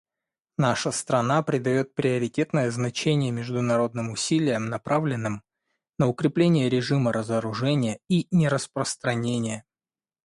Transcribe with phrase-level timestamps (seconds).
[0.57, 5.43] Наша страна придает приоритетное значение международным усилиям, направленным
[5.99, 9.63] на укрепление режима разоружения и нераспространения.